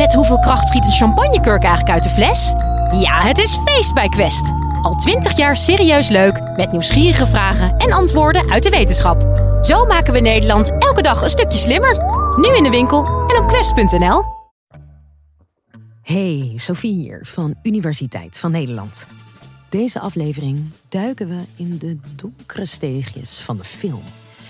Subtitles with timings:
[0.00, 2.52] Met hoeveel kracht schiet een champagnekurk eigenlijk uit de fles?
[3.00, 4.52] Ja, het is feest bij Quest.
[4.82, 9.22] Al twintig jaar serieus leuk, met nieuwsgierige vragen en antwoorden uit de wetenschap.
[9.62, 11.96] Zo maken we Nederland elke dag een stukje slimmer.
[12.36, 14.22] Nu in de winkel en op quest.nl.
[16.02, 19.06] Hey, Sophie hier van Universiteit van Nederland.
[19.68, 24.02] Deze aflevering duiken we in de donkere steegjes van de film.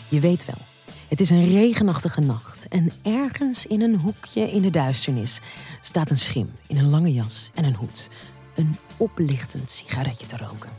[0.08, 0.69] Je weet wel,
[1.10, 5.40] het is een regenachtige nacht en ergens in een hoekje in de duisternis
[5.80, 8.08] staat een schim in een lange jas en een hoed.
[8.54, 10.70] Een oplichtend sigaretje te roken.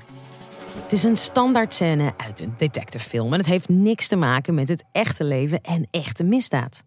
[0.82, 4.68] Het is een standaard scène uit een detectivefilm en het heeft niks te maken met
[4.68, 6.84] het echte leven en echte misdaad.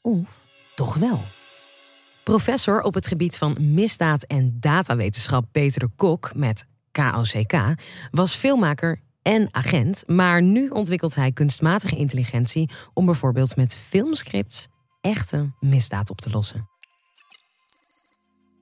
[0.00, 1.20] Of toch wel?
[2.22, 7.74] Professor op het gebied van misdaad en datawetenschap Peter de Kok met KOCK
[8.10, 14.68] was filmmaker en agent, maar nu ontwikkelt hij kunstmatige intelligentie om bijvoorbeeld met filmscripts
[15.00, 16.68] echte misdaad op te lossen.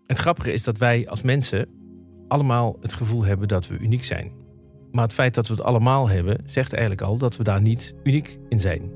[0.06, 1.68] Het grappige is dat wij als mensen
[2.28, 4.32] allemaal het gevoel hebben dat we uniek zijn.
[4.92, 7.94] Maar het feit dat we het allemaal hebben, zegt eigenlijk al dat we daar niet
[8.02, 8.90] uniek in zijn.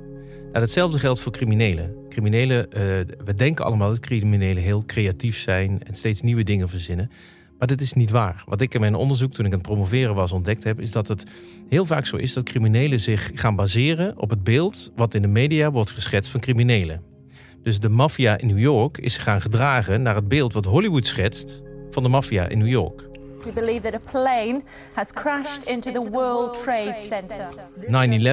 [0.52, 1.94] Nou, hetzelfde geldt voor criminelen.
[2.08, 2.80] Criminelen, uh,
[3.24, 7.10] we denken allemaal dat criminelen heel creatief zijn en steeds nieuwe dingen verzinnen.
[7.62, 8.42] Maar dit is niet waar.
[8.46, 11.08] Wat ik in mijn onderzoek toen ik aan het promoveren was ontdekt heb, is dat
[11.08, 11.24] het
[11.68, 15.28] heel vaak zo is dat criminelen zich gaan baseren op het beeld wat in de
[15.28, 17.02] media wordt geschetst van criminelen.
[17.62, 21.62] Dus de maffia in New York is gaan gedragen naar het beeld wat Hollywood schetst
[21.90, 23.08] van de maffia in New York.
[23.44, 27.70] We believe that a plane has crashed into the World Trade Center.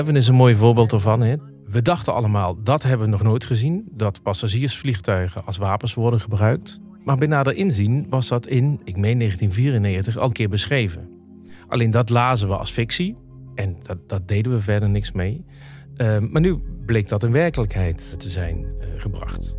[0.08, 1.22] 9/11 is een mooi voorbeeld ervan.
[1.22, 1.36] Hè?
[1.66, 6.80] We dachten allemaal, dat hebben we nog nooit gezien, dat passagiersvliegtuigen als wapens worden gebruikt.
[7.04, 11.10] Maar bij nader inzien was dat in, ik meen 1994, al een keer beschreven.
[11.68, 13.16] Alleen dat lazen we als fictie
[13.56, 15.46] en dat, dat deden we verder niks mee.
[15.98, 19.56] Uh, maar nu bleek dat in werkelijkheid te zijn uh, gebracht.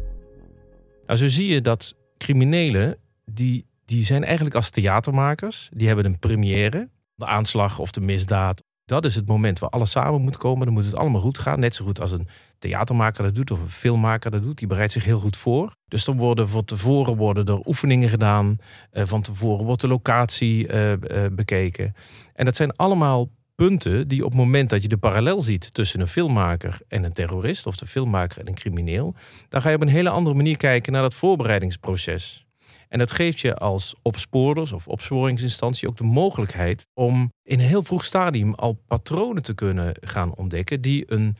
[1.06, 5.69] Nou, zo zie je dat criminelen, die, die zijn eigenlijk als theatermakers.
[5.72, 9.91] Die hebben een première, de aanslag of de misdaad dat is het moment waar alles
[9.91, 10.64] samen moet komen.
[10.64, 11.60] Dan moet het allemaal goed gaan.
[11.60, 12.28] Net zo goed als een
[12.59, 14.59] theatermaker dat doet of een filmmaker dat doet.
[14.59, 15.75] Die bereidt zich heel goed voor.
[15.88, 18.59] Dus dan worden van tevoren worden er oefeningen gedaan.
[18.92, 20.97] Uh, van tevoren wordt de locatie uh, uh,
[21.32, 21.94] bekeken.
[22.34, 26.00] En dat zijn allemaal punten die op het moment dat je de parallel ziet tussen
[26.00, 29.14] een filmmaker en een terrorist, of de filmmaker en een crimineel,
[29.48, 32.47] dan ga je op een hele andere manier kijken naar dat voorbereidingsproces.
[32.90, 37.82] En dat geeft je als opsporers of opsporingsinstantie ook de mogelijkheid om in een heel
[37.82, 41.36] vroeg stadium al patronen te kunnen gaan ontdekken die een,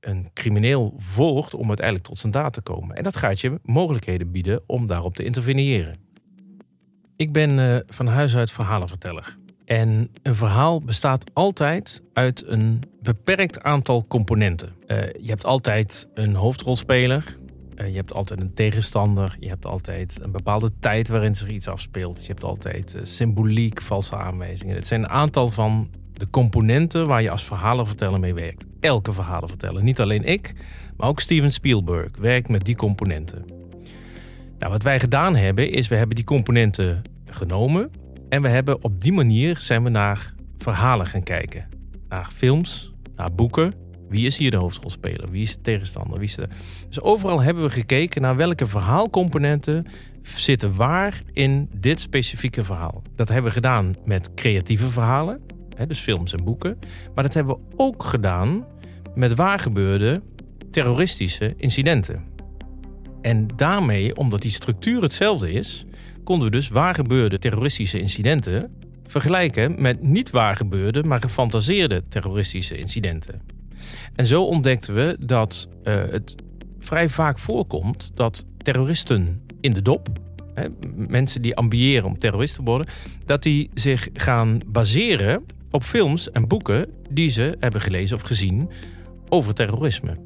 [0.00, 2.96] een crimineel volgt om uiteindelijk tot zijn daad te komen.
[2.96, 5.96] En dat gaat je mogelijkheden bieden om daarop te interveneren.
[7.16, 9.36] Ik ben uh, van huis uit verhalenverteller.
[9.64, 14.74] En een verhaal bestaat altijd uit een beperkt aantal componenten.
[14.86, 17.36] Uh, je hebt altijd een hoofdrolspeler,
[17.76, 19.36] uh, je hebt altijd een tegenstander.
[19.40, 22.20] Je hebt altijd een bepaalde tijd waarin zich iets afspeelt.
[22.20, 24.74] Je hebt altijd uh, symboliek, valse aanwijzingen.
[24.74, 28.66] Het zijn een aantal van de componenten waar je als verhalenverteller mee werkt.
[28.80, 29.82] Elke verhalenverteller.
[29.82, 30.54] Niet alleen ik,
[30.96, 33.44] maar ook Steven Spielberg werkt met die componenten.
[34.58, 37.90] Nou, wat wij gedaan hebben, is we hebben die componenten genomen.
[38.28, 41.68] En we hebben op die manier zijn we naar verhalen gaan kijken.
[42.08, 43.72] Naar films, naar boeken
[44.08, 45.30] wie is hier de hoofdrolspeler?
[45.30, 46.18] Wie is de tegenstander?
[46.18, 46.48] Wie is de...
[46.88, 49.86] Dus overal hebben we gekeken naar welke verhaalcomponenten
[50.22, 53.02] zitten waar in dit specifieke verhaal.
[53.14, 55.40] Dat hebben we gedaan met creatieve verhalen,
[55.88, 56.78] dus films en boeken.
[57.14, 58.66] Maar dat hebben we ook gedaan
[59.14, 60.22] met waargebeurde
[60.70, 62.24] terroristische incidenten.
[63.22, 65.84] En daarmee, omdat die structuur hetzelfde is,
[66.24, 68.70] konden we dus waargebeurde terroristische incidenten
[69.06, 73.55] vergelijken met niet waargebeurde, maar gefantaseerde terroristische incidenten.
[74.14, 76.34] En zo ontdekten we dat uh, het
[76.78, 80.08] vrij vaak voorkomt dat terroristen in de dop,
[80.54, 82.86] hè, mensen die ambiëren om terrorist te worden,
[83.24, 88.70] dat die zich gaan baseren op films en boeken die ze hebben gelezen of gezien
[89.28, 90.16] over terrorisme.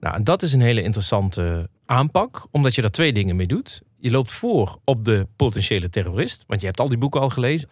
[0.00, 3.82] Nou, en dat is een hele interessante aanpak, omdat je daar twee dingen mee doet.
[3.98, 7.68] Je loopt voor op de potentiële terrorist, want je hebt al die boeken al gelezen.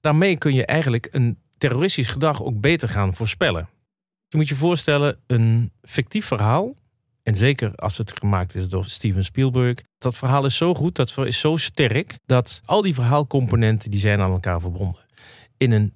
[0.00, 3.68] Daarmee kun je eigenlijk een terroristisch gedrag ook beter gaan voorspellen.
[4.28, 6.74] Je moet je voorstellen, een fictief verhaal,
[7.22, 11.18] en zeker als het gemaakt is door Steven Spielberg, dat verhaal is zo goed, dat
[11.18, 15.04] is zo sterk, dat al die verhaalcomponenten die zijn aan elkaar verbonden.
[15.56, 15.92] In een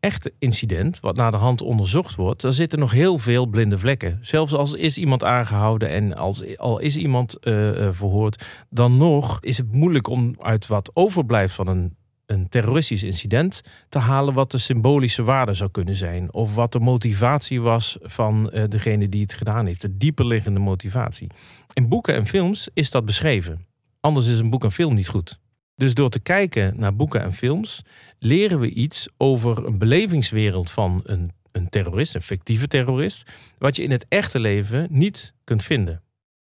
[0.00, 4.18] echte incident, wat naar de hand onderzocht wordt, dan zitten nog heel veel blinde vlekken.
[4.20, 7.52] Zelfs als is iemand aangehouden en als al is iemand uh,
[7.92, 11.96] verhoord, dan nog is het moeilijk om uit wat overblijft van een
[12.26, 16.32] een terroristisch incident te halen wat de symbolische waarde zou kunnen zijn.
[16.32, 19.80] Of wat de motivatie was van uh, degene die het gedaan heeft.
[19.80, 21.30] De dieperliggende motivatie.
[21.72, 23.66] In boeken en films is dat beschreven.
[24.00, 25.40] Anders is een boek en film niet goed.
[25.74, 27.82] Dus door te kijken naar boeken en films
[28.18, 33.82] leren we iets over een belevingswereld van een, een terrorist, een fictieve terrorist, wat je
[33.82, 36.02] in het echte leven niet kunt vinden.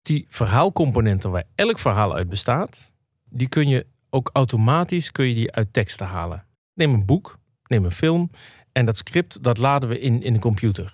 [0.02, 2.92] Die verhaalcomponenten waar elk verhaal uit bestaat,
[3.30, 6.46] die kun je ook automatisch kun je die uit teksten halen.
[6.74, 8.30] Neem een boek, neem een film
[8.72, 10.94] en dat script dat laden we in in de computer.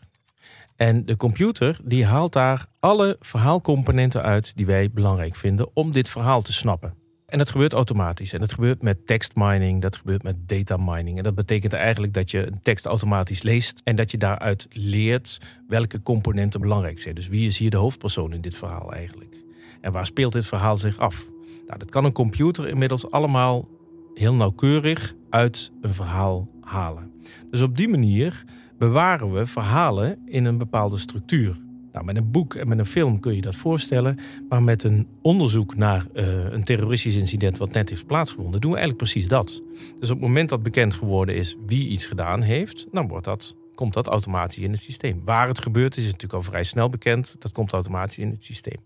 [0.75, 6.09] En de computer die haalt daar alle verhaalcomponenten uit die wij belangrijk vinden om dit
[6.09, 6.93] verhaal te snappen.
[7.25, 8.33] En dat gebeurt automatisch.
[8.33, 11.17] En dat gebeurt met text mining, dat gebeurt met data mining.
[11.17, 15.37] En dat betekent eigenlijk dat je een tekst automatisch leest en dat je daaruit leert
[15.67, 17.15] welke componenten belangrijk zijn.
[17.15, 19.44] Dus wie is hier de hoofdpersoon in dit verhaal eigenlijk?
[19.85, 21.31] En waar speelt dit verhaal zich af?
[21.67, 23.67] Nou, dat kan een computer inmiddels allemaal
[24.13, 27.11] heel nauwkeurig uit een verhaal halen.
[27.51, 28.43] Dus op die manier
[28.77, 31.55] bewaren we verhalen in een bepaalde structuur.
[31.91, 34.19] Nou, met een boek en met een film kun je dat voorstellen.
[34.49, 38.77] Maar met een onderzoek naar uh, een terroristisch incident wat net heeft plaatsgevonden, doen we
[38.77, 39.61] eigenlijk precies dat.
[39.99, 43.55] Dus op het moment dat bekend geworden is wie iets gedaan heeft, dan wordt dat,
[43.75, 45.21] komt dat automatisch in het systeem.
[45.25, 47.35] Waar het gebeurt is, is natuurlijk al vrij snel bekend.
[47.39, 48.81] Dat komt automatisch in het systeem.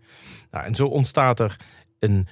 [0.52, 1.60] Nou, en zo ontstaat er
[2.00, 2.28] een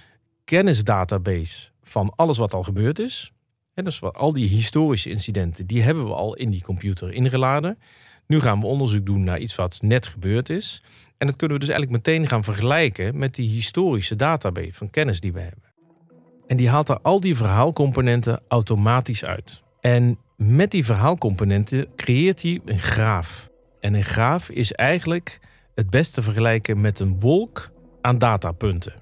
[0.45, 3.31] kennisdatabase van alles wat al gebeurd is.
[3.74, 7.80] En dus al die historische incidenten, die hebben we al in die computer ingeladen.
[8.27, 10.83] Nu gaan we onderzoek doen naar iets wat net gebeurd is.
[11.18, 15.19] En dat kunnen we dus eigenlijk meteen gaan vergelijken met die historische database van kennis
[15.19, 15.63] die we hebben.
[16.48, 19.62] En die haalt er al die verhaalcomponenten automatisch uit.
[19.81, 23.49] En met die verhaalcomponenten creëert hij een graaf.
[23.79, 25.39] En een graaf is eigenlijk
[25.75, 27.69] het beste vergelijken met een wolk
[28.01, 28.93] aan datapunten.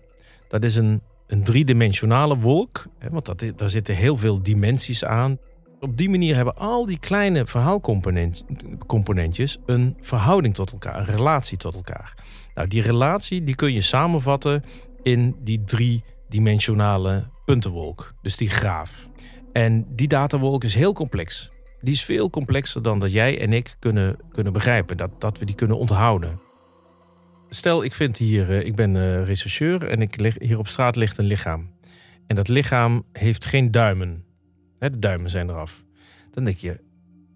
[0.47, 2.85] Dat is een een driedimensionale wolk.
[3.11, 5.37] Want dat, daar zitten heel veel dimensies aan.
[5.79, 11.75] Op die manier hebben al die kleine verhaalcomponentjes een verhouding tot elkaar, een relatie tot
[11.75, 12.13] elkaar.
[12.55, 14.63] Nou, die relatie die kun je samenvatten
[15.03, 19.07] in die driedimensionale puntenwolk, dus die graaf.
[19.55, 21.51] En die datawolk is heel complex.
[21.81, 25.45] Die is veel complexer dan dat jij en ik kunnen, kunnen begrijpen, dat, dat we
[25.45, 26.39] die kunnen onthouden.
[27.49, 30.95] Stel, ik vind hier, eh, ik ben uh, rechercheur en ik lig, hier op straat
[30.95, 31.69] ligt een lichaam.
[32.27, 34.25] En dat lichaam heeft geen duimen.
[34.79, 35.83] de duimen zijn eraf.
[36.31, 36.79] Dan denk je,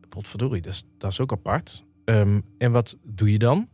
[0.09, 1.85] potverdorie, dat is, dat is ook apart.
[2.05, 3.69] Ehm, en wat doe je dan?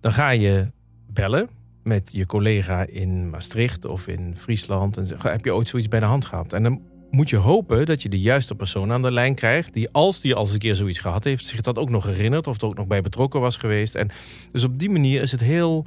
[0.00, 0.72] Dan ga je
[1.06, 1.48] bellen
[1.82, 4.96] met je collega in Maastricht of in Friesland.
[4.96, 6.52] En zeg, heb je ooit zoiets bij de hand gehad?
[6.52, 9.72] En dan moet je hopen dat je de juiste persoon aan de lijn krijgt.
[9.72, 12.46] Die als die al eens een keer zoiets gehad heeft, zich dat ook nog herinnert.
[12.46, 13.94] Of er ook nog bij betrokken was geweest.
[13.94, 14.10] En
[14.52, 15.84] dus op die manier is het heel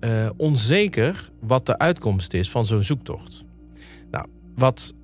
[0.00, 3.44] uh, onzeker wat de uitkomst is van zo'n zoektocht.
[4.10, 4.94] Nou, wat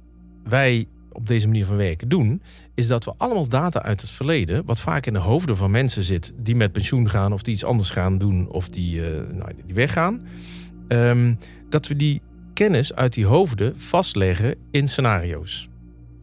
[0.44, 2.42] wij op deze manier van werken doen,
[2.74, 6.02] is dat we allemaal data uit het verleden, wat vaak in de hoofden van mensen
[6.02, 9.52] zit, die met pensioen gaan of die iets anders gaan doen of die, uh, nou,
[9.64, 10.26] die weggaan,
[10.88, 11.38] um,
[11.68, 12.22] dat we die
[12.58, 15.68] kennis uit die hoofden vastleggen in scenario's.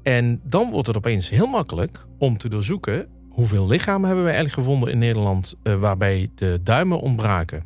[0.03, 4.59] En dan wordt het opeens heel makkelijk om te doorzoeken hoeveel lichamen hebben we eigenlijk
[4.59, 7.65] gevonden in Nederland uh, waarbij de duimen ontbraken.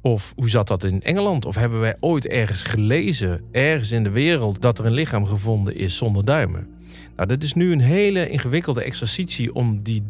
[0.00, 1.44] Of hoe zat dat in Engeland?
[1.44, 5.76] Of hebben wij ooit ergens gelezen, ergens in de wereld, dat er een lichaam gevonden
[5.76, 6.68] is zonder duimen?
[7.16, 10.02] Nou, dat is nu een hele ingewikkelde exercitie om die,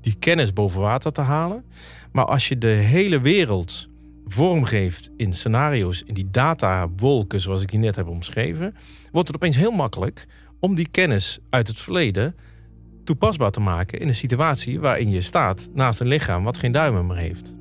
[0.00, 1.64] die kennis boven water te halen.
[2.12, 3.88] Maar als je de hele wereld
[4.28, 8.74] vormgeeft in scenario's, in die datawolken zoals ik die net heb omschreven,
[9.12, 10.26] wordt het opeens heel makkelijk
[10.60, 12.34] om die kennis uit het verleden
[13.04, 17.06] toepasbaar te maken in een situatie waarin je staat naast een lichaam wat geen duimen
[17.06, 17.56] meer heeft.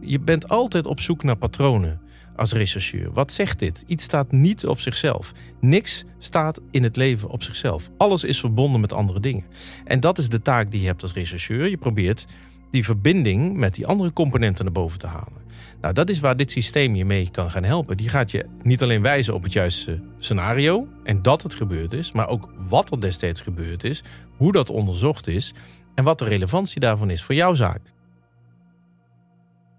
[0.00, 2.00] Je bent altijd op zoek naar patronen
[2.36, 3.12] als rechercheur.
[3.12, 3.84] Wat zegt dit?
[3.86, 5.32] Iets staat niet op zichzelf.
[5.60, 7.90] Niks staat in het leven op zichzelf.
[7.96, 9.44] Alles is verbonden met andere dingen.
[9.84, 11.68] En dat is de taak die je hebt als rechercheur.
[11.68, 12.26] Je probeert
[12.70, 15.40] die verbinding met die andere componenten naar boven te halen.
[15.80, 17.96] Nou, dat is waar dit systeem je mee kan gaan helpen.
[17.96, 22.12] Die gaat je niet alleen wijzen op het juiste scenario en dat het gebeurd is,
[22.12, 24.02] maar ook wat er destijds gebeurd is,
[24.36, 25.54] hoe dat onderzocht is
[25.94, 27.80] en wat de relevantie daarvan is voor jouw zaak.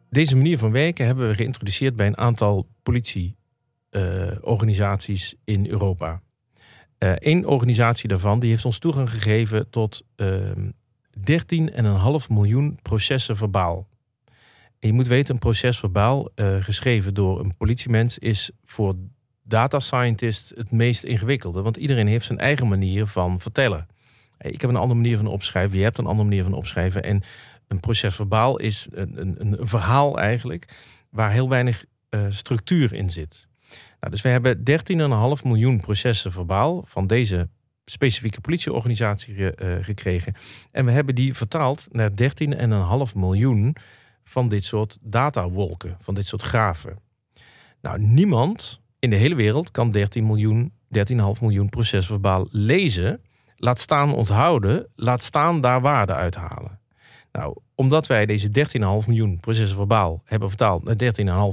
[0.10, 6.22] Deze manier van werken hebben we geïntroduceerd bij een aantal politieorganisaties in Europa.
[6.98, 10.70] Eén uh, organisatie daarvan die heeft ons toegang gegeven tot ehm,
[11.18, 13.88] 13,5 miljoen processen verbaal.
[14.80, 18.96] En je moet weten, een proces verbaal uh, geschreven door een politiemens is voor
[19.44, 21.62] data scientist het meest ingewikkelde.
[21.62, 23.88] Want iedereen heeft zijn eigen manier van vertellen.
[24.38, 27.04] Ik heb een andere manier van opschrijven, je hebt een andere manier van opschrijven.
[27.04, 27.24] En
[27.68, 30.78] een proces verbaal is een, een, een verhaal eigenlijk
[31.10, 33.48] waar heel weinig uh, structuur in zit.
[34.00, 34.58] Nou, dus we hebben
[35.38, 37.50] 13,5 miljoen processen verbaal van deze
[37.92, 40.34] specifieke politieorganisatie eh, gekregen.
[40.72, 43.76] En we hebben die vertaald naar 13,5 miljoen
[44.24, 47.00] van dit soort datawolken, van dit soort graven.
[47.82, 53.22] Nou, niemand in de hele wereld kan 13 miljoen, 13,5 miljoen procesverbaal lezen.
[53.56, 56.80] Laat staan onthouden, laat staan daar waarde uithalen.
[57.32, 60.96] Nou, omdat wij deze 13,5 miljoen procesverbaal hebben vertaald naar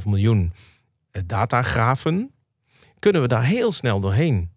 [0.00, 0.52] 13,5 miljoen
[1.10, 2.30] eh, datagrafen,
[2.98, 4.50] kunnen we daar heel snel doorheen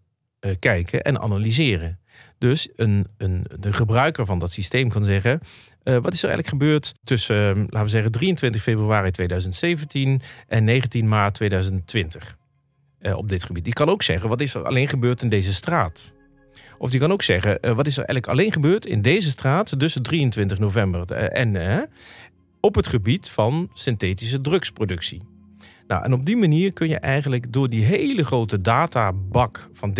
[0.46, 1.98] uh, kijken en analyseren.
[2.38, 5.40] Dus een, een, de gebruiker van dat systeem kan zeggen:
[5.84, 10.64] uh, wat is er eigenlijk gebeurd tussen, uh, laten we zeggen, 23 februari 2017 en
[10.64, 12.36] 19 maart 2020
[13.14, 13.64] op dit gebied?
[13.64, 16.14] Die kan ook zeggen: wat is er alleen gebeurd in deze straat?
[16.78, 20.02] Of die kan ook zeggen: wat is er eigenlijk alleen gebeurd in deze straat tussen
[20.02, 21.88] 23 november en
[22.60, 25.31] op het gebied van synthetische drugsproductie?
[25.92, 29.94] Nou, en op die manier kun je eigenlijk door die hele grote databak van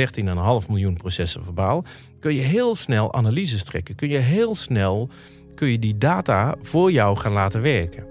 [0.64, 1.84] 13,5 miljoen processen verbaal,
[2.20, 3.94] kun je heel snel analyses trekken.
[3.94, 5.10] Kun je heel snel
[5.54, 8.06] kun je die data voor jou gaan laten werken.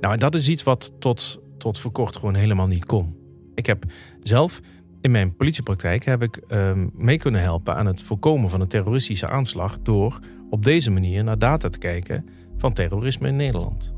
[0.00, 3.16] Nou, en dat is iets wat tot, tot voor kort gewoon helemaal niet kon.
[3.54, 3.84] Ik heb
[4.22, 4.60] zelf
[5.00, 9.28] in mijn politiepraktijk heb ik um, mee kunnen helpen aan het voorkomen van een terroristische
[9.28, 10.18] aanslag door
[10.50, 13.94] op deze manier naar data te kijken van terrorisme in Nederland.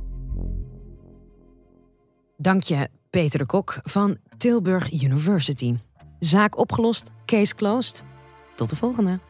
[2.37, 5.75] Dank je, Peter de Kok van Tilburg University.
[6.19, 8.05] Zaak opgelost, case closed.
[8.55, 9.21] Tot de volgende.